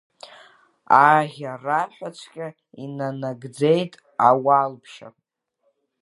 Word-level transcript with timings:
Аӷьараҳәаҵәҟьа 1.05 2.47
инанагӡеит 2.83 3.93
ауалԥшьа. 4.27 5.07